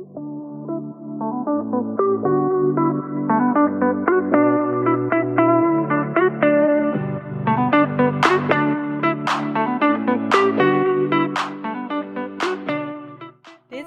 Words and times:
Dit 0.00 0.08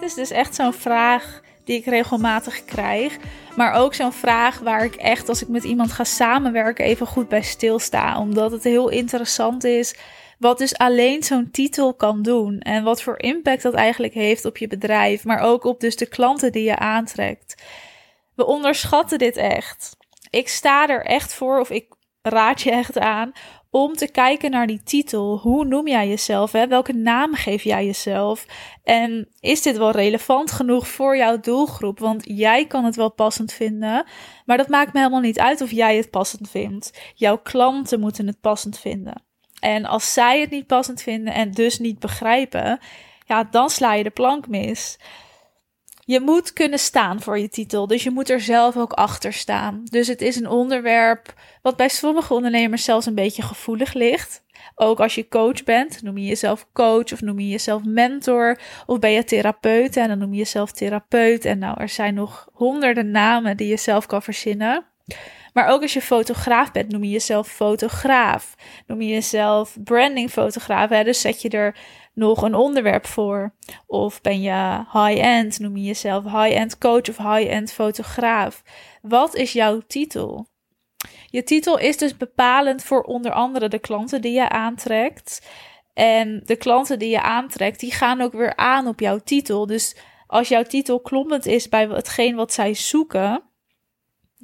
is 0.02 0.13
dus 0.13 0.31
echt 0.31 0.55
zo'n 0.55 0.73
vraag 0.73 1.41
die 1.63 1.78
ik 1.78 1.86
regelmatig 1.86 2.66
krijg. 2.66 3.18
Maar 3.56 3.74
ook 3.74 3.94
zo'n 3.94 4.14
vraag 4.14 4.60
waar 4.60 4.84
ik 4.84 4.96
echt, 4.96 5.30
als 5.30 5.42
ik 5.42 5.48
met 5.48 5.64
iemand 5.64 5.92
ga 5.92 6.04
samenwerken, 6.04 6.86
even 6.86 7.08
goed 7.08 7.30
bij 7.30 7.42
stilsta. 7.42 8.20
Omdat 8.20 8.52
het 8.52 8.64
heel 8.64 8.90
interessant 8.90 9.64
is 9.64 9.96
wat 10.44 10.57
dus 10.57 10.78
alleen 10.78 11.23
zo'n 11.23 11.51
titel 11.51 11.94
kan 11.94 12.21
doen. 12.21 12.60
En 12.60 12.83
wat 12.83 13.01
voor 13.01 13.19
impact 13.19 13.62
dat 13.62 13.73
eigenlijk 13.73 14.13
heeft 14.13 14.46
op 14.46 14.57
je 14.57 14.67
bedrijf. 14.67 15.23
Maar 15.23 15.39
ook 15.39 15.63
op 15.63 15.79
dus 15.79 15.96
de 15.96 16.05
klanten 16.05 16.52
die 16.52 16.63
je 16.63 16.75
aantrekt. 16.75 17.63
We 18.35 18.45
onderschatten 18.45 19.17
dit 19.17 19.37
echt. 19.37 19.98
Ik 20.29 20.48
sta 20.48 20.87
er 20.87 21.05
echt 21.05 21.34
voor, 21.34 21.59
of 21.59 21.70
ik 21.70 21.87
raad 22.21 22.61
je 22.61 22.71
echt 22.71 22.99
aan 22.99 23.31
om 23.70 23.93
te 23.93 24.11
kijken 24.11 24.51
naar 24.51 24.67
die 24.67 24.84
titel. 24.84 25.37
Hoe 25.37 25.65
noem 25.65 25.87
jij 25.87 26.07
jezelf? 26.07 26.51
Hè? 26.51 26.67
Welke 26.67 26.93
naam 26.93 27.34
geef 27.34 27.63
jij 27.63 27.85
jezelf? 27.85 28.45
En 28.84 29.27
is 29.39 29.62
dit 29.62 29.77
wel 29.77 29.91
relevant 29.91 30.51
genoeg 30.51 30.87
voor 30.87 31.17
jouw 31.17 31.39
doelgroep? 31.39 31.99
Want 31.99 32.21
jij 32.25 32.67
kan 32.67 32.85
het 32.85 32.95
wel 32.95 33.12
passend 33.12 33.53
vinden, 33.53 34.05
maar 34.45 34.57
dat 34.57 34.67
maakt 34.67 34.93
me 34.93 34.99
helemaal 34.99 35.20
niet 35.20 35.39
uit 35.39 35.62
of 35.62 35.71
jij 35.71 35.98
het 35.98 36.09
passend 36.09 36.49
vindt. 36.49 37.12
Jouw 37.15 37.37
klanten 37.37 37.99
moeten 37.99 38.27
het 38.27 38.41
passend 38.41 38.79
vinden. 38.79 39.31
En 39.63 39.85
als 39.85 40.13
zij 40.13 40.41
het 40.41 40.49
niet 40.49 40.67
passend 40.67 41.02
vinden 41.02 41.34
en 41.34 41.52
dus 41.52 41.80
niet 41.80 41.99
begrijpen, 41.99 42.80
ja, 43.26 43.44
dan 43.44 43.70
sla 43.70 43.94
je 43.94 44.04
de 44.04 44.09
plank 44.09 44.48
mis. 44.48 44.98
Je 46.05 46.20
moet 46.20 46.54
kunnen 46.54 46.80
staan 46.80 47.21
voor 47.21 47.40
je 47.40 47.49
titel, 47.49 47.88
dus 47.88 48.04
je 48.04 48.12
moet 48.12 48.30
er 48.30 48.41
zelf 48.41 48.77
ook 48.77 48.91
achter 48.91 49.34
staan. 49.34 49.82
Dus 49.84 50.07
het 50.07 50.21
is 50.21 50.35
een 50.35 50.49
onderwerp 50.49 51.34
wat 51.62 51.76
bij 51.76 51.90
sommige 51.90 52.34
ondernemers 52.34 52.84
zelfs 52.84 53.05
een 53.05 53.15
beetje 53.15 53.41
gevoelig 53.41 53.93
ligt. 53.93 54.43
Ook 54.76 54.99
als 54.99 55.15
je 55.15 55.27
coach 55.27 55.63
bent, 55.63 56.02
noem 56.02 56.18
je 56.18 56.26
jezelf 56.26 56.68
coach 56.74 57.13
of 57.13 57.21
noem 57.21 57.40
je 57.40 57.49
jezelf 57.49 57.84
mentor 57.84 58.59
of 58.85 58.99
ben 58.99 59.12
je 59.12 59.24
therapeut 59.24 59.98
en 59.98 60.07
dan 60.07 60.18
noem 60.18 60.32
je 60.32 60.37
jezelf 60.37 60.71
therapeut. 60.71 61.46
En 61.46 61.59
nou, 61.59 61.82
er 61.82 61.90
zijn 61.90 62.13
nog 62.13 62.48
honderden 62.54 63.12
namen 63.12 63.57
die 63.57 63.68
je 63.68 63.77
zelf 63.77 64.06
kan 64.06 64.22
verzinnen. 64.22 64.86
Maar 65.54 65.68
ook 65.68 65.82
als 65.82 65.94
je 65.94 66.02
fotograaf 66.02 66.72
bent, 66.72 66.92
noem 66.92 67.04
je 67.04 67.09
jezelf 67.09 67.48
fotograaf. 67.48 68.56
Noem 68.88 69.02
je 69.02 69.14
jezelf 69.14 69.78
brandingfotograaf. 69.84 70.90
Hè? 70.90 71.04
Dus 71.04 71.22
zet 71.22 71.42
je 71.42 71.50
er 71.50 71.76
nog 72.14 72.42
een 72.42 72.56
onderwerp 72.56 73.06
voor. 73.06 73.54
Of 73.86 74.22
ben 74.22 74.42
je 74.42 74.86
high-end, 74.92 75.59
noem 75.59 75.78
je 75.78 75.84
jezelf 75.84 76.24
high-end 76.24 76.78
coach 76.78 77.09
of 77.09 77.18
high-end 77.18 77.72
fotograaf. 77.72 78.64
Wat 79.02 79.36
is 79.36 79.54
jouw 79.54 79.81
titel? 79.88 80.48
Je 81.26 81.44
titel 81.44 81.80
is 81.80 81.98
dus 81.98 82.18
bepalend 82.18 82.84
voor 82.84 83.02
onder 83.02 83.31
andere 83.31 83.68
de 83.68 83.80
klanten 83.80 84.22
die 84.22 84.34
je 84.34 84.50
aantrekt. 84.50 85.48
En 85.94 86.42
de 86.46 86.56
klanten 86.56 87.00
die 87.00 87.09
je 87.09 87.22
aantrekt, 87.22 87.80
die 87.80 87.92
gaan 87.92 88.22
ook 88.22 88.34
weer 88.34 88.56
aan 88.56 88.88
op 88.88 89.00
jouw 89.00 89.20
titel. 89.20 89.66
Dus 89.66 89.96
als 90.28 90.48
jouw 90.48 90.64
titel 90.64 91.00
kloppend 91.00 91.46
is 91.46 91.70
bij 91.70 91.88
hetgeen 91.88 92.36
wat 92.36 92.54
zij 92.54 92.74
zoeken, 92.74 93.44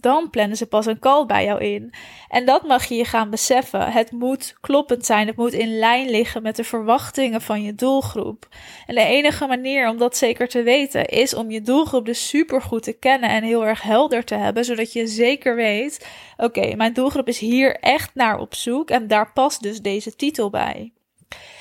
dan 0.01 0.29
plannen 0.29 0.57
ze 0.57 0.65
pas 0.65 0.85
een 0.85 0.99
call 0.99 1.25
bij 1.25 1.45
jou 1.45 1.63
in. 1.63 1.93
En 2.27 2.45
dat 2.45 2.63
mag 2.63 2.85
je 2.85 2.95
je 2.95 3.05
gaan 3.05 3.29
beseffen. 3.29 3.91
Het 3.91 4.11
moet 4.11 4.55
kloppend 4.61 5.05
zijn. 5.05 5.27
Het 5.27 5.35
moet 5.35 5.53
in 5.53 5.77
lijn 5.79 6.09
liggen 6.09 6.41
met 6.41 6.55
de 6.55 6.63
verwachtingen 6.63 7.41
van 7.41 7.63
je 7.63 7.75
doelgroep. 7.75 8.47
En 8.85 8.95
de 8.95 9.03
enige 9.03 9.47
manier 9.47 9.89
om 9.89 9.97
dat 9.97 10.17
zeker 10.17 10.47
te 10.47 10.63
weten 10.63 11.05
is 11.05 11.33
om 11.33 11.51
je 11.51 11.61
doelgroep 11.61 12.05
dus 12.05 12.27
super 12.27 12.61
goed 12.61 12.83
te 12.83 12.93
kennen 12.93 13.29
en 13.29 13.43
heel 13.43 13.65
erg 13.65 13.81
helder 13.81 14.23
te 14.23 14.35
hebben, 14.35 14.65
zodat 14.65 14.93
je 14.93 15.07
zeker 15.07 15.55
weet: 15.55 16.07
oké, 16.37 16.75
mijn 16.75 16.93
doelgroep 16.93 17.27
is 17.27 17.39
hier 17.39 17.75
echt 17.75 18.15
naar 18.15 18.39
op 18.39 18.55
zoek 18.55 18.89
en 18.89 19.07
daar 19.07 19.31
past 19.33 19.61
dus 19.61 19.81
deze 19.81 20.15
titel 20.15 20.49
bij. 20.49 20.91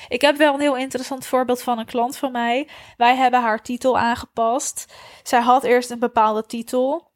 Ik 0.09 0.21
heb 0.21 0.37
wel 0.37 0.53
een 0.53 0.59
heel 0.59 0.77
interessant 0.77 1.25
voorbeeld 1.25 1.61
van 1.61 1.79
een 1.79 1.85
klant 1.85 2.17
van 2.17 2.31
mij. 2.31 2.67
Wij 2.97 3.15
hebben 3.15 3.41
haar 3.41 3.61
titel 3.61 3.97
aangepast. 3.97 4.93
Zij 5.23 5.41
had 5.41 5.63
eerst 5.63 5.91
een 5.91 5.99
bepaalde 5.99 6.45
titel. 6.45 7.08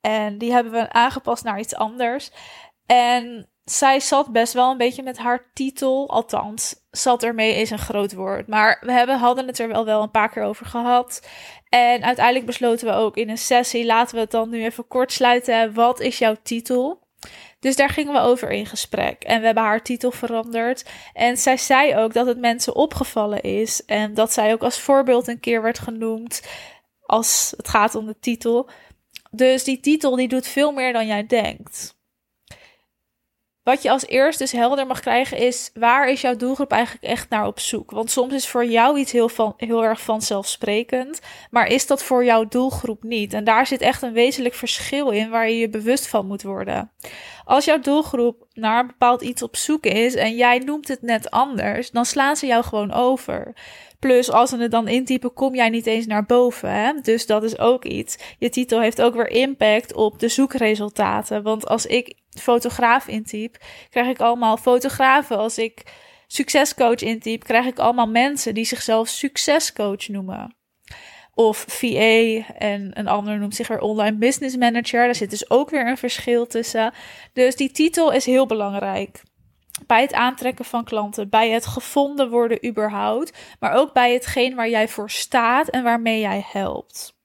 En 0.00 0.38
die 0.38 0.52
hebben 0.52 0.72
we 0.72 0.92
aangepast 0.92 1.44
naar 1.44 1.58
iets 1.58 1.74
anders. 1.74 2.30
En 2.86 3.48
zij 3.64 4.00
zat 4.00 4.32
best 4.32 4.52
wel 4.52 4.70
een 4.70 4.76
beetje 4.76 5.02
met 5.02 5.18
haar 5.18 5.50
titel. 5.54 6.08
Althans, 6.08 6.74
zat 6.90 7.22
ermee 7.22 7.54
is 7.54 7.70
een 7.70 7.78
groot 7.78 8.14
woord. 8.14 8.46
Maar 8.46 8.82
we 8.86 8.92
hebben, 8.92 9.18
hadden 9.18 9.46
het 9.46 9.58
er 9.58 9.68
wel, 9.68 9.84
wel 9.84 10.02
een 10.02 10.10
paar 10.10 10.30
keer 10.30 10.42
over 10.42 10.66
gehad. 10.66 11.26
En 11.68 12.02
uiteindelijk 12.02 12.46
besloten 12.46 12.86
we 12.86 12.92
ook 12.92 13.16
in 13.16 13.28
een 13.28 13.38
sessie: 13.38 13.86
laten 13.86 14.14
we 14.14 14.20
het 14.20 14.30
dan 14.30 14.50
nu 14.50 14.64
even 14.64 14.86
kort 14.86 15.12
sluiten. 15.12 15.74
Wat 15.74 16.00
is 16.00 16.18
jouw 16.18 16.36
titel? 16.42 17.08
Dus 17.60 17.76
daar 17.76 17.88
gingen 17.88 18.12
we 18.12 18.20
over 18.20 18.50
in 18.50 18.66
gesprek. 18.66 19.22
En 19.22 19.40
we 19.40 19.46
hebben 19.46 19.64
haar 19.64 19.82
titel 19.82 20.10
veranderd. 20.10 20.84
En 21.12 21.36
zij 21.36 21.56
zei 21.56 21.96
ook 21.96 22.12
dat 22.12 22.26
het 22.26 22.38
mensen 22.38 22.74
opgevallen 22.74 23.40
is. 23.40 23.84
En 23.84 24.14
dat 24.14 24.32
zij 24.32 24.52
ook 24.52 24.62
als 24.62 24.80
voorbeeld 24.80 25.28
een 25.28 25.40
keer 25.40 25.62
werd 25.62 25.78
genoemd. 25.78 26.42
Als 27.06 27.54
het 27.56 27.68
gaat 27.68 27.94
om 27.94 28.06
de 28.06 28.18
titel. 28.20 28.70
Dus 29.30 29.64
die 29.64 29.80
titel 29.80 30.16
die 30.16 30.28
doet 30.28 30.46
veel 30.46 30.72
meer 30.72 30.92
dan 30.92 31.06
jij 31.06 31.26
denkt. 31.26 31.98
Wat 33.62 33.82
je 33.82 33.90
als 33.90 34.06
eerst 34.06 34.38
dus 34.38 34.52
helder 34.52 34.86
mag 34.86 35.00
krijgen 35.00 35.36
is, 35.36 35.70
waar 35.74 36.08
is 36.08 36.20
jouw 36.20 36.36
doelgroep 36.36 36.72
eigenlijk 36.72 37.04
echt 37.04 37.28
naar 37.28 37.46
op 37.46 37.60
zoek? 37.60 37.90
Want 37.90 38.10
soms 38.10 38.32
is 38.32 38.48
voor 38.48 38.64
jou 38.64 38.98
iets 38.98 39.12
heel, 39.12 39.28
van, 39.28 39.54
heel 39.56 39.84
erg 39.84 40.00
vanzelfsprekend, 40.00 41.20
maar 41.50 41.66
is 41.66 41.86
dat 41.86 42.02
voor 42.02 42.24
jouw 42.24 42.44
doelgroep 42.44 43.02
niet? 43.02 43.32
En 43.32 43.44
daar 43.44 43.66
zit 43.66 43.80
echt 43.80 44.02
een 44.02 44.12
wezenlijk 44.12 44.54
verschil 44.54 45.10
in 45.10 45.30
waar 45.30 45.48
je 45.48 45.58
je 45.58 45.68
bewust 45.68 46.06
van 46.06 46.26
moet 46.26 46.42
worden. 46.42 46.90
Als 47.44 47.64
jouw 47.64 47.80
doelgroep 47.80 48.46
naar 48.52 48.80
een 48.80 48.86
bepaald 48.86 49.22
iets 49.22 49.42
op 49.42 49.56
zoek 49.56 49.84
is 49.84 50.14
en 50.14 50.36
jij 50.36 50.58
noemt 50.58 50.88
het 50.88 51.02
net 51.02 51.30
anders, 51.30 51.90
dan 51.90 52.04
slaan 52.04 52.36
ze 52.36 52.46
jou 52.46 52.64
gewoon 52.64 52.92
over. 52.92 53.54
Plus, 53.98 54.30
als 54.30 54.50
ze 54.50 54.56
het 54.56 54.70
dan 54.70 54.88
intypen, 54.88 55.32
kom 55.32 55.54
jij 55.54 55.68
niet 55.68 55.86
eens 55.86 56.06
naar 56.06 56.26
boven. 56.26 56.70
Hè? 56.70 56.92
Dus 57.02 57.26
dat 57.26 57.42
is 57.42 57.58
ook 57.58 57.84
iets. 57.84 58.18
Je 58.38 58.48
titel 58.48 58.80
heeft 58.80 59.02
ook 59.02 59.14
weer 59.14 59.28
impact 59.28 59.94
op 59.94 60.18
de 60.18 60.28
zoekresultaten. 60.28 61.42
Want 61.42 61.66
als 61.66 61.86
ik 61.86 62.19
fotograaf 62.38 63.08
intyp, 63.08 63.56
krijg 63.90 64.08
ik 64.08 64.20
allemaal 64.20 64.56
fotografen. 64.56 65.38
Als 65.38 65.58
ik 65.58 65.82
succescoach 66.26 67.00
intyp, 67.00 67.44
krijg 67.44 67.66
ik 67.66 67.78
allemaal 67.78 68.08
mensen 68.08 68.54
die 68.54 68.64
zichzelf 68.64 69.08
succescoach 69.08 70.08
noemen. 70.08 70.54
Of 71.34 71.64
VA 71.68 72.46
en 72.58 72.90
een 72.98 73.08
ander 73.08 73.38
noemt 73.38 73.54
zich 73.54 73.68
weer 73.68 73.80
online 73.80 74.16
business 74.16 74.56
manager. 74.56 75.04
Daar 75.04 75.14
zit 75.14 75.30
dus 75.30 75.50
ook 75.50 75.70
weer 75.70 75.86
een 75.86 75.98
verschil 75.98 76.46
tussen. 76.46 76.92
Dus 77.32 77.56
die 77.56 77.70
titel 77.70 78.12
is 78.12 78.26
heel 78.26 78.46
belangrijk 78.46 79.22
bij 79.86 80.02
het 80.02 80.12
aantrekken 80.12 80.64
van 80.64 80.84
klanten, 80.84 81.28
bij 81.28 81.50
het 81.50 81.66
gevonden 81.66 82.30
worden 82.30 82.66
überhaupt, 82.66 83.38
maar 83.60 83.72
ook 83.72 83.92
bij 83.92 84.12
hetgeen 84.12 84.54
waar 84.54 84.68
jij 84.68 84.88
voor 84.88 85.10
staat 85.10 85.68
en 85.68 85.82
waarmee 85.82 86.20
jij 86.20 86.44
helpt. 86.46 87.19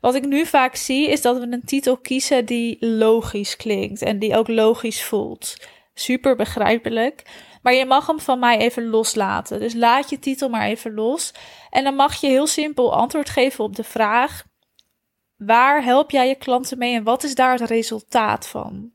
Wat 0.00 0.14
ik 0.14 0.26
nu 0.26 0.46
vaak 0.46 0.74
zie 0.74 1.08
is 1.08 1.22
dat 1.22 1.38
we 1.38 1.46
een 1.50 1.64
titel 1.64 1.96
kiezen 1.96 2.46
die 2.46 2.86
logisch 2.86 3.56
klinkt 3.56 4.02
en 4.02 4.18
die 4.18 4.36
ook 4.36 4.48
logisch 4.48 5.04
voelt. 5.04 5.56
Super 5.94 6.36
begrijpelijk. 6.36 7.22
Maar 7.62 7.74
je 7.74 7.86
mag 7.86 8.06
hem 8.06 8.20
van 8.20 8.38
mij 8.38 8.58
even 8.58 8.86
loslaten. 8.86 9.60
Dus 9.60 9.74
laat 9.74 10.10
je 10.10 10.18
titel 10.18 10.48
maar 10.48 10.66
even 10.66 10.94
los. 10.94 11.34
En 11.70 11.84
dan 11.84 11.94
mag 11.94 12.20
je 12.20 12.26
heel 12.26 12.46
simpel 12.46 12.94
antwoord 12.94 13.30
geven 13.30 13.64
op 13.64 13.76
de 13.76 13.84
vraag: 13.84 14.44
waar 15.36 15.84
help 15.84 16.10
jij 16.10 16.28
je 16.28 16.34
klanten 16.34 16.78
mee 16.78 16.94
en 16.94 17.04
wat 17.04 17.22
is 17.22 17.34
daar 17.34 17.58
het 17.58 17.68
resultaat 17.68 18.46
van? 18.46 18.90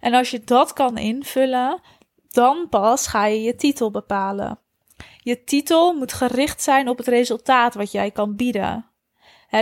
En 0.00 0.14
als 0.14 0.30
je 0.30 0.44
dat 0.44 0.72
kan 0.72 0.98
invullen, 0.98 1.80
dan 2.28 2.68
pas 2.68 3.06
ga 3.06 3.26
je 3.26 3.42
je 3.42 3.54
titel 3.54 3.90
bepalen. 3.90 4.58
Je 5.16 5.44
titel 5.44 5.92
moet 5.92 6.12
gericht 6.12 6.62
zijn 6.62 6.88
op 6.88 6.98
het 6.98 7.06
resultaat 7.06 7.74
wat 7.74 7.92
jij 7.92 8.10
kan 8.10 8.36
bieden. 8.36 8.93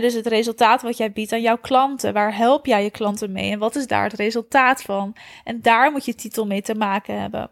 Dus 0.00 0.14
het 0.14 0.26
resultaat 0.26 0.82
wat 0.82 0.96
jij 0.96 1.12
biedt 1.12 1.32
aan 1.32 1.40
jouw 1.40 1.58
klanten. 1.58 2.12
Waar 2.12 2.36
help 2.36 2.66
jij 2.66 2.82
je 2.82 2.90
klanten 2.90 3.32
mee 3.32 3.50
en 3.50 3.58
wat 3.58 3.76
is 3.76 3.86
daar 3.86 4.04
het 4.04 4.12
resultaat 4.12 4.82
van? 4.82 5.16
En 5.44 5.60
daar 5.60 5.92
moet 5.92 6.04
je 6.04 6.14
titel 6.14 6.46
mee 6.46 6.62
te 6.62 6.74
maken 6.74 7.20
hebben. 7.20 7.50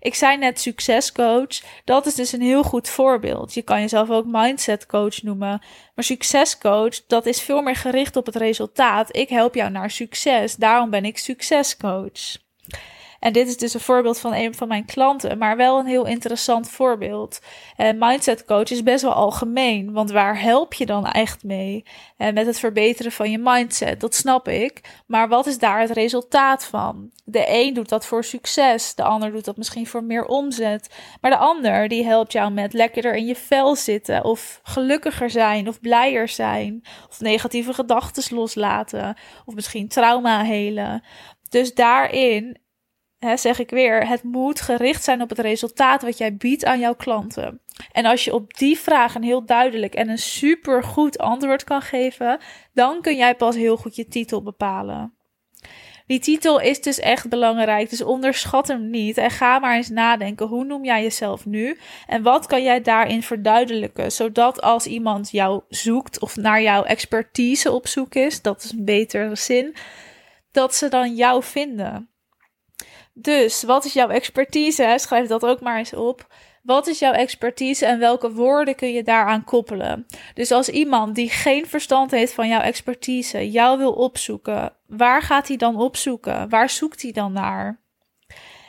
Ik 0.00 0.14
zei 0.14 0.36
net 0.36 0.60
succescoach. 0.60 1.82
Dat 1.84 2.06
is 2.06 2.14
dus 2.14 2.32
een 2.32 2.40
heel 2.40 2.62
goed 2.62 2.88
voorbeeld. 2.88 3.54
Je 3.54 3.62
kan 3.62 3.80
jezelf 3.80 4.10
ook 4.10 4.24
mindset 4.26 4.86
coach 4.86 5.22
noemen. 5.22 5.62
Maar 5.94 6.04
succescoach, 6.04 7.06
dat 7.06 7.26
is 7.26 7.40
veel 7.40 7.62
meer 7.62 7.76
gericht 7.76 8.16
op 8.16 8.26
het 8.26 8.36
resultaat. 8.36 9.16
Ik 9.16 9.28
help 9.28 9.54
jou 9.54 9.70
naar 9.70 9.90
succes. 9.90 10.56
Daarom 10.56 10.90
ben 10.90 11.04
ik 11.04 11.18
succescoach. 11.18 12.36
En 13.18 13.32
dit 13.32 13.48
is 13.48 13.56
dus 13.56 13.74
een 13.74 13.80
voorbeeld 13.80 14.18
van 14.18 14.34
een 14.34 14.54
van 14.54 14.68
mijn 14.68 14.84
klanten, 14.84 15.38
maar 15.38 15.56
wel 15.56 15.78
een 15.78 15.86
heel 15.86 16.06
interessant 16.06 16.70
voorbeeld. 16.70 17.40
En 17.76 17.98
mindset 17.98 18.44
coach 18.44 18.70
is 18.70 18.82
best 18.82 19.02
wel 19.02 19.12
algemeen, 19.12 19.92
want 19.92 20.10
waar 20.10 20.40
help 20.40 20.74
je 20.74 20.86
dan 20.86 21.06
echt 21.06 21.44
mee? 21.44 21.84
En 22.16 22.34
met 22.34 22.46
het 22.46 22.58
verbeteren 22.58 23.12
van 23.12 23.30
je 23.30 23.38
mindset, 23.38 24.00
dat 24.00 24.14
snap 24.14 24.48
ik. 24.48 25.02
Maar 25.06 25.28
wat 25.28 25.46
is 25.46 25.58
daar 25.58 25.80
het 25.80 25.90
resultaat 25.90 26.64
van? 26.64 27.10
De 27.24 27.44
een 27.48 27.74
doet 27.74 27.88
dat 27.88 28.06
voor 28.06 28.24
succes, 28.24 28.94
de 28.94 29.02
ander 29.02 29.32
doet 29.32 29.44
dat 29.44 29.56
misschien 29.56 29.86
voor 29.86 30.04
meer 30.04 30.24
omzet. 30.24 30.94
Maar 31.20 31.30
de 31.30 31.36
ander 31.36 31.88
die 31.88 32.04
helpt 32.04 32.32
jou 32.32 32.50
met 32.52 32.72
lekkerder 32.72 33.14
in 33.14 33.26
je 33.26 33.36
vel 33.36 33.76
zitten, 33.76 34.24
of 34.24 34.60
gelukkiger 34.62 35.30
zijn, 35.30 35.68
of 35.68 35.80
blijer 35.80 36.28
zijn, 36.28 36.82
of 37.08 37.20
negatieve 37.20 37.74
gedachten 37.74 38.36
loslaten, 38.36 39.16
of 39.44 39.54
misschien 39.54 39.88
trauma 39.88 40.42
helen. 40.42 41.02
Dus 41.48 41.74
daarin 41.74 42.58
hè, 43.18 43.36
zeg 43.36 43.58
ik 43.58 43.70
weer, 43.70 44.06
het 44.06 44.22
moet 44.22 44.60
gericht 44.60 45.04
zijn 45.04 45.22
op 45.22 45.28
het 45.28 45.38
resultaat 45.38 46.02
wat 46.02 46.18
jij 46.18 46.36
biedt 46.36 46.64
aan 46.64 46.78
jouw 46.78 46.94
klanten. 46.94 47.60
En 47.92 48.04
als 48.04 48.24
je 48.24 48.34
op 48.34 48.56
die 48.56 48.78
vraag 48.78 49.14
een 49.14 49.22
heel 49.22 49.44
duidelijk 49.46 49.94
en 49.94 50.08
een 50.08 50.18
super 50.18 50.84
goed 50.84 51.18
antwoord 51.18 51.64
kan 51.64 51.82
geven, 51.82 52.38
dan 52.72 53.00
kun 53.00 53.16
jij 53.16 53.34
pas 53.34 53.56
heel 53.56 53.76
goed 53.76 53.96
je 53.96 54.08
titel 54.08 54.42
bepalen. 54.42 55.12
Die 56.08 56.18
titel 56.18 56.60
is 56.60 56.80
dus 56.80 57.00
echt 57.00 57.28
belangrijk, 57.28 57.90
dus 57.90 58.02
onderschat 58.02 58.68
hem 58.68 58.90
niet 58.90 59.16
en 59.16 59.30
ga 59.30 59.58
maar 59.58 59.76
eens 59.76 59.88
nadenken. 59.88 60.46
Hoe 60.46 60.64
noem 60.64 60.84
jij 60.84 61.02
jezelf 61.02 61.46
nu 61.46 61.78
en 62.06 62.22
wat 62.22 62.46
kan 62.46 62.62
jij 62.62 62.80
daarin 62.82 63.22
verduidelijken, 63.22 64.12
zodat 64.12 64.62
als 64.62 64.86
iemand 64.86 65.30
jou 65.30 65.62
zoekt 65.68 66.20
of 66.20 66.36
naar 66.36 66.62
jouw 66.62 66.82
expertise 66.82 67.72
op 67.72 67.86
zoek 67.86 68.14
is, 68.14 68.42
dat 68.42 68.62
is 68.64 68.72
een 68.72 68.84
betere 68.84 69.36
zin, 69.36 69.76
dat 70.50 70.74
ze 70.74 70.88
dan 70.88 71.14
jou 71.14 71.42
vinden. 71.42 72.10
Dus 73.20 73.62
wat 73.62 73.84
is 73.84 73.92
jouw 73.92 74.08
expertise? 74.08 74.94
Schrijf 74.96 75.28
dat 75.28 75.44
ook 75.44 75.60
maar 75.60 75.78
eens 75.78 75.94
op. 75.94 76.26
Wat 76.62 76.86
is 76.86 76.98
jouw 76.98 77.12
expertise 77.12 77.86
en 77.86 77.98
welke 77.98 78.32
woorden 78.32 78.74
kun 78.74 78.92
je 78.92 79.02
daaraan 79.02 79.44
koppelen? 79.44 80.06
Dus 80.34 80.50
als 80.50 80.68
iemand 80.68 81.14
die 81.14 81.30
geen 81.30 81.66
verstand 81.66 82.10
heeft 82.10 82.32
van 82.32 82.48
jouw 82.48 82.60
expertise 82.60 83.50
jou 83.50 83.78
wil 83.78 83.92
opzoeken, 83.92 84.72
waar 84.86 85.22
gaat 85.22 85.48
hij 85.48 85.56
dan 85.56 85.76
opzoeken? 85.76 86.48
Waar 86.48 86.70
zoekt 86.70 87.02
hij 87.02 87.12
dan 87.12 87.32
naar? 87.32 87.80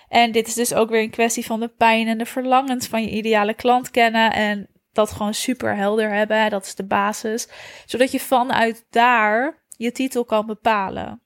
En 0.10 0.32
dit 0.32 0.48
is 0.48 0.54
dus 0.54 0.74
ook 0.74 0.90
weer 0.90 1.02
een 1.02 1.10
kwestie 1.10 1.46
van 1.46 1.60
de 1.60 1.68
pijn 1.68 2.08
en 2.08 2.18
de 2.18 2.26
verlangens 2.26 2.88
van 2.88 3.04
je 3.04 3.10
ideale 3.10 3.54
klant 3.54 3.92
kennen 3.92 4.34
en 4.34 4.68
dat 4.94 5.12
gewoon 5.12 5.34
super 5.34 5.76
helder 5.76 6.14
hebben. 6.14 6.50
Dat 6.50 6.66
is 6.66 6.76
de 6.76 6.86
basis, 6.86 7.48
zodat 7.86 8.12
je 8.12 8.20
vanuit 8.20 8.86
daar 8.90 9.64
je 9.78 9.92
titel 9.92 10.26
kan 10.26 10.46
bepalen. 10.46 11.22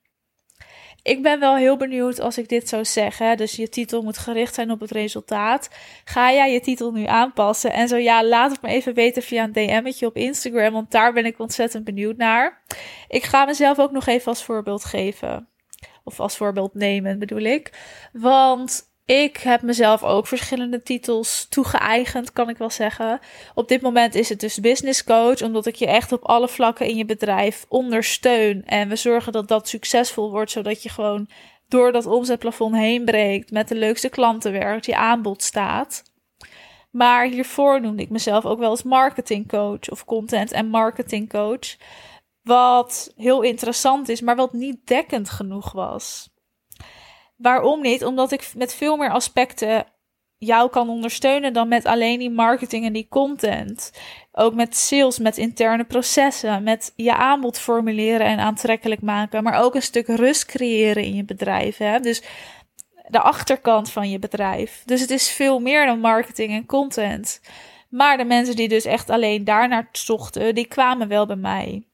Ik 1.04 1.22
ben 1.22 1.40
wel 1.40 1.56
heel 1.56 1.76
benieuwd 1.76 2.20
als 2.20 2.38
ik 2.38 2.48
dit 2.48 2.68
zou 2.68 2.84
zeggen. 2.84 3.36
Dus 3.36 3.56
je 3.56 3.68
titel 3.68 4.02
moet 4.02 4.18
gericht 4.18 4.54
zijn 4.54 4.70
op 4.70 4.80
het 4.80 4.90
resultaat. 4.90 5.70
Ga 6.04 6.32
jij 6.32 6.52
je 6.52 6.60
titel 6.60 6.92
nu 6.92 7.06
aanpassen? 7.06 7.72
En 7.72 7.88
zo 7.88 7.96
ja, 7.96 8.24
laat 8.24 8.50
het 8.50 8.62
me 8.62 8.68
even 8.68 8.94
weten 8.94 9.22
via 9.22 9.44
een 9.44 9.52
DM'tje 9.52 10.06
op 10.06 10.16
Instagram, 10.16 10.72
want 10.72 10.90
daar 10.90 11.12
ben 11.12 11.24
ik 11.24 11.38
ontzettend 11.38 11.84
benieuwd 11.84 12.16
naar. 12.16 12.62
Ik 13.08 13.22
ga 13.22 13.44
mezelf 13.44 13.78
ook 13.78 13.90
nog 13.90 14.06
even 14.06 14.26
als 14.26 14.44
voorbeeld 14.44 14.84
geven. 14.84 15.48
Of 16.04 16.20
als 16.20 16.36
voorbeeld 16.36 16.74
nemen, 16.74 17.18
bedoel 17.18 17.42
ik. 17.42 17.72
Want 18.12 18.93
ik 19.06 19.36
heb 19.36 19.62
mezelf 19.62 20.02
ook 20.02 20.26
verschillende 20.26 20.82
titels 20.82 21.46
toegeëigend, 21.48 22.32
kan 22.32 22.48
ik 22.48 22.58
wel 22.58 22.70
zeggen. 22.70 23.20
Op 23.54 23.68
dit 23.68 23.80
moment 23.80 24.14
is 24.14 24.28
het 24.28 24.40
dus 24.40 24.60
business 24.60 25.04
coach, 25.04 25.42
omdat 25.42 25.66
ik 25.66 25.74
je 25.74 25.86
echt 25.86 26.12
op 26.12 26.24
alle 26.24 26.48
vlakken 26.48 26.86
in 26.86 26.96
je 26.96 27.04
bedrijf 27.04 27.64
ondersteun. 27.68 28.64
En 28.66 28.88
we 28.88 28.96
zorgen 28.96 29.32
dat 29.32 29.48
dat 29.48 29.68
succesvol 29.68 30.30
wordt, 30.30 30.50
zodat 30.50 30.82
je 30.82 30.88
gewoon 30.88 31.28
door 31.68 31.92
dat 31.92 32.06
omzetplafond 32.06 32.74
heen 32.74 33.04
breekt, 33.04 33.50
met 33.50 33.68
de 33.68 33.74
leukste 33.74 34.08
klanten 34.08 34.52
werkt, 34.52 34.86
je 34.86 34.96
aanbod 34.96 35.42
staat. 35.42 36.02
Maar 36.90 37.26
hiervoor 37.26 37.80
noemde 37.80 38.02
ik 38.02 38.10
mezelf 38.10 38.44
ook 38.44 38.58
wel 38.58 38.70
eens 38.70 38.82
marketingcoach 38.82 39.90
of 39.90 40.04
content 40.04 40.52
en 40.52 40.68
marketingcoach. 40.68 41.76
Wat 42.42 43.12
heel 43.16 43.42
interessant 43.42 44.08
is, 44.08 44.20
maar 44.20 44.36
wat 44.36 44.52
niet 44.52 44.86
dekkend 44.86 45.30
genoeg 45.30 45.72
was. 45.72 46.33
Waarom 47.44 47.80
niet? 47.80 48.04
Omdat 48.04 48.32
ik 48.32 48.52
met 48.56 48.74
veel 48.74 48.96
meer 48.96 49.10
aspecten 49.10 49.86
jou 50.38 50.70
kan 50.70 50.88
ondersteunen 50.88 51.52
dan 51.52 51.68
met 51.68 51.84
alleen 51.84 52.18
die 52.18 52.30
marketing 52.30 52.84
en 52.84 52.92
die 52.92 53.06
content. 53.08 53.92
Ook 54.32 54.54
met 54.54 54.76
sales, 54.76 55.18
met 55.18 55.38
interne 55.38 55.84
processen, 55.84 56.62
met 56.62 56.92
je 56.96 57.14
aanbod 57.14 57.58
formuleren 57.58 58.26
en 58.26 58.38
aantrekkelijk 58.38 59.02
maken, 59.02 59.42
maar 59.42 59.62
ook 59.62 59.74
een 59.74 59.82
stuk 59.82 60.06
rust 60.06 60.44
creëren 60.44 61.02
in 61.02 61.14
je 61.14 61.24
bedrijf. 61.24 61.76
Hè? 61.76 62.00
Dus 62.00 62.22
de 63.08 63.20
achterkant 63.20 63.90
van 63.90 64.10
je 64.10 64.18
bedrijf. 64.18 64.82
Dus 64.84 65.00
het 65.00 65.10
is 65.10 65.30
veel 65.30 65.60
meer 65.60 65.86
dan 65.86 66.00
marketing 66.00 66.52
en 66.52 66.66
content. 66.66 67.40
Maar 67.88 68.16
de 68.16 68.24
mensen 68.24 68.56
die 68.56 68.68
dus 68.68 68.84
echt 68.84 69.10
alleen 69.10 69.44
daarnaar 69.44 69.88
zochten, 69.92 70.54
die 70.54 70.66
kwamen 70.66 71.08
wel 71.08 71.26
bij 71.26 71.36
mij. 71.36 71.86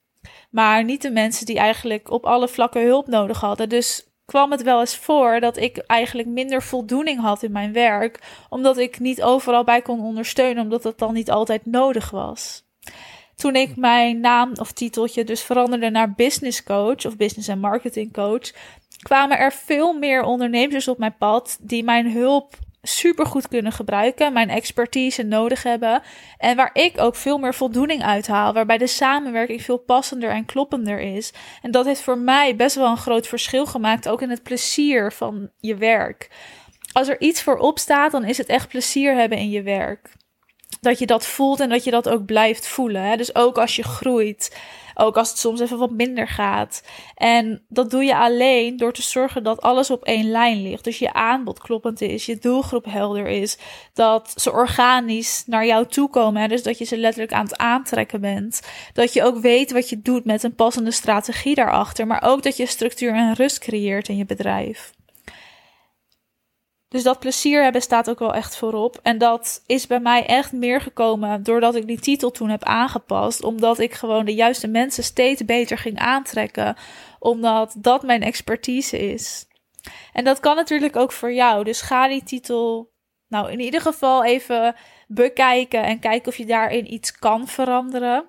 Maar 0.51 0.85
niet 0.85 1.03
de 1.03 1.11
mensen 1.11 1.47
die 1.47 1.59
eigenlijk 1.59 2.11
op 2.11 2.25
alle 2.27 2.49
vlakken 2.49 2.85
hulp 2.85 3.07
nodig 3.07 3.41
hadden. 3.41 3.69
Dus 3.69 4.10
kwam 4.31 4.51
het 4.51 4.63
wel 4.63 4.81
eens 4.81 4.97
voor 4.97 5.41
dat 5.41 5.57
ik 5.57 5.77
eigenlijk 5.77 6.29
minder 6.29 6.63
voldoening 6.63 7.21
had 7.21 7.43
in 7.43 7.53
mijn 7.53 7.73
werk, 7.73 8.19
omdat 8.49 8.79
ik 8.79 8.99
niet 8.99 9.23
overal 9.23 9.65
bij 9.65 9.83
kon 9.83 10.01
ondersteunen, 10.01 10.63
omdat 10.63 10.85
het 10.85 10.99
dan 10.99 11.15
niet 11.15 11.31
altijd 11.31 11.67
nodig 11.67 12.11
was. 12.11 12.65
Toen 13.37 13.57
ik 13.57 13.77
mijn 13.77 14.21
naam 14.21 14.53
of 14.61 14.73
titeltje 14.73 15.25
dus 15.25 15.43
veranderde 15.43 15.91
naar 15.91 16.15
business 16.15 16.63
coach 16.63 17.07
of 17.07 17.17
business 17.17 17.49
en 17.49 17.59
marketing 17.59 18.13
coach, 18.13 18.53
kwamen 19.03 19.39
er 19.39 19.53
veel 19.53 19.93
meer 19.93 20.23
ondernemers 20.23 20.89
op 20.89 20.99
mijn 20.99 21.17
pad 21.19 21.59
die 21.61 21.85
mijn 21.85 22.13
hulp 22.13 22.55
super 22.83 23.27
goed 23.27 23.49
kunnen 23.49 23.73
gebruiken, 23.73 24.33
mijn 24.33 24.51
expertise 24.51 25.23
nodig 25.23 25.63
hebben 25.63 26.03
en 26.39 26.57
waar 26.57 26.71
ik 26.73 27.01
ook 27.01 27.17
veel 27.17 27.39
meer 27.39 27.55
voldoening 27.55 28.03
uit 28.03 28.27
haal, 28.27 28.53
waarbij 28.53 28.79
de 28.79 28.87
samenwerking 28.87 29.63
veel 29.63 29.79
passender 29.79 30.31
en 30.31 30.45
kloppender 30.45 31.01
is. 31.01 31.33
En 31.63 31.71
dat 31.71 31.85
heeft 31.85 32.03
voor 32.03 32.19
mij 32.19 32.57
best 32.57 32.77
wel 32.77 32.91
een 32.91 32.97
groot 32.97 33.27
verschil 33.27 33.67
gemaakt, 33.67 34.09
ook 34.09 34.23
in 34.23 34.31
het 34.31 34.43
plezier 34.43 35.13
van 35.13 35.51
je 35.59 35.77
werk. 35.77 36.31
Als 36.93 37.09
er 37.09 37.21
iets 37.21 37.43
voor 37.43 37.59
opstaat, 37.59 38.13
dan 38.13 38.25
is 38.25 38.39
het 38.39 38.49
echt 38.49 38.69
plezier 38.69 39.15
hebben 39.15 39.39
in 39.39 39.51
je 39.51 39.63
werk. 39.63 40.19
Dat 40.81 40.99
je 40.99 41.07
dat 41.07 41.27
voelt 41.27 41.61
en 41.61 41.69
dat 41.69 41.85
je 41.85 41.91
dat 41.91 42.09
ook 42.09 42.25
blijft 42.25 42.67
voelen. 42.67 43.03
Hè? 43.03 43.17
Dus 43.17 43.35
ook 43.35 43.59
als 43.59 43.77
je 43.77 43.83
groeit. 43.83 44.51
Ook 44.95 45.17
als 45.17 45.29
het 45.29 45.39
soms 45.39 45.61
even 45.61 45.79
wat 45.79 45.91
minder 45.91 46.29
gaat. 46.29 46.83
En 47.15 47.63
dat 47.69 47.91
doe 47.91 48.05
je 48.05 48.17
alleen 48.17 48.77
door 48.77 48.93
te 48.93 49.03
zorgen 49.03 49.43
dat 49.43 49.61
alles 49.61 49.91
op 49.91 50.05
één 50.05 50.31
lijn 50.31 50.63
ligt. 50.63 50.85
Dus 50.85 50.99
je 50.99 51.13
aanbod 51.13 51.59
kloppend 51.59 52.01
is, 52.01 52.27
je 52.27 52.39
doelgroep 52.39 52.85
helder 52.85 53.27
is. 53.27 53.59
Dat 53.95 54.33
ze 54.37 54.53
organisch 54.53 55.43
naar 55.47 55.67
jou 55.67 55.87
toe 55.87 56.11
komen. 56.11 56.49
Dus 56.49 56.63
dat 56.63 56.79
je 56.79 56.85
ze 56.85 56.97
letterlijk 56.97 57.33
aan 57.33 57.45
het 57.45 57.57
aantrekken 57.57 58.21
bent. 58.21 58.61
Dat 58.93 59.13
je 59.13 59.23
ook 59.23 59.39
weet 59.39 59.73
wat 59.73 59.89
je 59.89 60.03
doet 60.03 60.25
met 60.25 60.43
een 60.43 60.55
passende 60.55 60.91
strategie 60.91 61.55
daarachter. 61.55 62.07
Maar 62.07 62.23
ook 62.23 62.43
dat 62.43 62.57
je 62.57 62.67
structuur 62.67 63.15
en 63.15 63.35
rust 63.35 63.59
creëert 63.59 64.09
in 64.09 64.17
je 64.17 64.27
bedrijf. 64.27 64.93
Dus 66.91 67.03
dat 67.03 67.19
plezier 67.19 67.63
hebben 67.63 67.83
staat 67.83 68.11
ook 68.11 68.19
wel 68.19 68.35
echt 68.35 68.57
voorop. 68.57 68.99
En 69.03 69.19
dat 69.19 69.63
is 69.67 69.87
bij 69.87 70.01
mij 70.01 70.27
echt 70.27 70.53
meer 70.53 70.81
gekomen 70.81 71.43
doordat 71.43 71.75
ik 71.75 71.87
die 71.87 72.01
titel 72.01 72.31
toen 72.31 72.49
heb 72.49 72.65
aangepast. 72.65 73.43
Omdat 73.43 73.79
ik 73.79 73.95
gewoon 73.95 74.25
de 74.25 74.35
juiste 74.35 74.69
mensen 74.69 75.05
steeds 75.05 75.45
beter 75.45 75.79
ging 75.79 75.99
aantrekken. 75.99 76.77
Omdat 77.19 77.75
dat 77.79 78.03
mijn 78.03 78.23
expertise 78.23 78.99
is. 79.13 79.47
En 80.13 80.25
dat 80.25 80.41
kan 80.41 80.57
natuurlijk 80.57 80.97
ook 80.97 81.13
voor 81.13 81.33
jou. 81.33 81.65
Dus 81.65 81.81
ga 81.81 82.09
die 82.09 82.23
titel 82.23 82.91
nou 83.29 83.51
in 83.51 83.61
ieder 83.61 83.81
geval 83.81 84.25
even 84.25 84.75
bekijken 85.09 85.83
en 85.83 85.99
kijken 85.99 86.29
of 86.29 86.37
je 86.37 86.47
daarin 86.47 86.93
iets 86.93 87.19
kan 87.19 87.49
veranderen. 87.49 88.25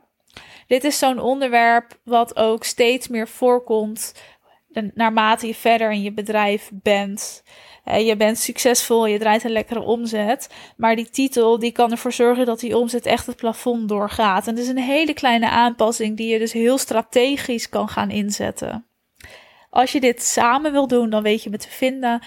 Dit 0.67 0.83
is 0.83 0.97
zo'n 0.97 1.19
onderwerp 1.19 1.99
wat 2.03 2.35
ook 2.35 2.63
steeds 2.63 3.07
meer 3.07 3.27
voorkomt 3.27 4.13
naarmate 4.93 5.47
je 5.47 5.55
verder 5.55 5.91
in 5.91 6.01
je 6.01 6.13
bedrijf 6.13 6.69
bent. 6.73 7.43
Je 7.85 8.15
bent 8.17 8.37
succesvol, 8.37 9.05
je 9.05 9.19
draait 9.19 9.43
een 9.43 9.51
lekkere 9.51 9.81
omzet. 9.81 10.49
Maar 10.77 10.95
die 10.95 11.09
titel 11.09 11.59
die 11.59 11.71
kan 11.71 11.91
ervoor 11.91 12.13
zorgen 12.13 12.45
dat 12.45 12.59
die 12.59 12.77
omzet 12.77 13.05
echt 13.05 13.25
het 13.25 13.35
plafond 13.35 13.89
doorgaat. 13.89 14.47
En 14.47 14.55
dat 14.55 14.63
is 14.63 14.69
een 14.69 14.77
hele 14.77 15.13
kleine 15.13 15.49
aanpassing 15.49 16.17
die 16.17 16.27
je 16.27 16.39
dus 16.39 16.53
heel 16.53 16.77
strategisch 16.77 17.69
kan 17.69 17.89
gaan 17.89 18.09
inzetten. 18.09 18.85
Als 19.69 19.91
je 19.91 19.99
dit 19.99 20.23
samen 20.23 20.71
wil 20.71 20.87
doen, 20.87 21.09
dan 21.09 21.23
weet 21.23 21.43
je 21.43 21.49
me 21.49 21.57
te 21.57 21.69
vinden. 21.69 22.21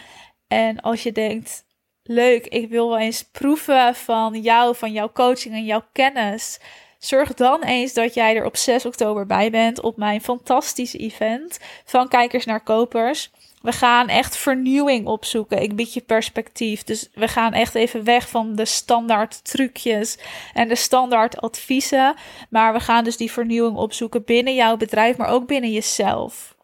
En 0.48 0.80
als 0.80 1.02
je 1.02 1.12
denkt, 1.12 1.64
leuk, 2.02 2.46
ik 2.46 2.68
wil 2.68 2.88
wel 2.88 2.98
eens 2.98 3.22
proeven 3.22 3.94
van 3.94 4.40
jou, 4.40 4.76
van 4.76 4.92
jouw 4.92 5.12
coaching 5.12 5.54
en 5.54 5.64
jouw 5.64 5.84
kennis. 5.92 6.60
Zorg 6.98 7.34
dan 7.34 7.62
eens 7.62 7.92
dat 7.92 8.14
jij 8.14 8.36
er 8.36 8.44
op 8.44 8.56
6 8.56 8.86
oktober 8.86 9.26
bij 9.26 9.50
bent 9.50 9.80
op 9.80 9.96
mijn 9.96 10.20
fantastische 10.20 10.98
event 10.98 11.58
van 11.84 12.08
kijkers 12.08 12.44
naar 12.44 12.62
kopers. 12.62 13.30
We 13.64 13.72
gaan 13.72 14.08
echt 14.08 14.36
vernieuwing 14.36 15.06
opzoeken. 15.06 15.62
Ik 15.62 15.76
bied 15.76 15.94
je 15.94 16.00
perspectief. 16.00 16.82
Dus 16.82 17.10
we 17.14 17.28
gaan 17.28 17.52
echt 17.52 17.74
even 17.74 18.04
weg 18.04 18.28
van 18.28 18.54
de 18.56 18.64
standaard 18.64 19.44
trucjes 19.44 20.18
en 20.54 20.68
de 20.68 20.74
standaard 20.74 21.40
adviezen. 21.40 22.14
Maar 22.50 22.72
we 22.72 22.80
gaan 22.80 23.04
dus 23.04 23.16
die 23.16 23.32
vernieuwing 23.32 23.76
opzoeken 23.76 24.24
binnen 24.24 24.54
jouw 24.54 24.76
bedrijf, 24.76 25.16
maar 25.16 25.28
ook 25.28 25.46
binnen 25.46 25.72
jezelf. 25.72 26.56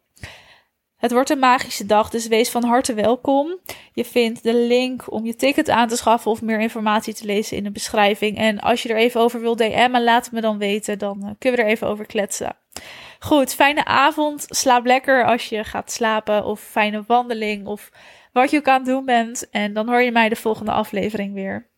Het 0.96 1.12
wordt 1.12 1.30
een 1.30 1.38
magische 1.38 1.86
dag, 1.86 2.10
dus 2.10 2.26
wees 2.26 2.50
van 2.50 2.64
harte 2.64 2.94
welkom. 2.94 3.58
Je 3.92 4.04
vindt 4.04 4.42
de 4.42 4.54
link 4.54 5.12
om 5.12 5.26
je 5.26 5.36
ticket 5.36 5.70
aan 5.70 5.88
te 5.88 5.96
schaffen 5.96 6.30
of 6.30 6.42
meer 6.42 6.60
informatie 6.60 7.14
te 7.14 7.24
lezen 7.24 7.56
in 7.56 7.64
de 7.64 7.70
beschrijving. 7.70 8.36
En 8.36 8.58
als 8.58 8.82
je 8.82 8.88
er 8.88 8.96
even 8.96 9.20
over 9.20 9.40
wilt 9.40 9.58
DM'en, 9.58 10.04
laat 10.04 10.24
het 10.24 10.34
me 10.34 10.40
dan 10.40 10.58
weten. 10.58 10.98
Dan 10.98 11.18
uh, 11.24 11.30
kunnen 11.38 11.60
we 11.60 11.66
er 11.66 11.72
even 11.72 11.86
over 11.86 12.06
kletsen. 12.06 12.56
Goed, 13.22 13.54
fijne 13.54 13.84
avond. 13.84 14.46
Slaap 14.48 14.84
lekker 14.84 15.24
als 15.24 15.48
je 15.48 15.64
gaat 15.64 15.90
slapen. 15.90 16.44
Of 16.44 16.60
fijne 16.60 17.04
wandeling. 17.06 17.66
Of 17.66 17.90
wat 18.32 18.50
je 18.50 18.58
ook 18.58 18.68
aan 18.68 18.76
het 18.76 18.86
doen 18.86 19.04
bent. 19.04 19.50
En 19.50 19.72
dan 19.72 19.88
hoor 19.88 20.02
je 20.02 20.12
mij 20.12 20.28
de 20.28 20.36
volgende 20.36 20.72
aflevering 20.72 21.34
weer. 21.34 21.68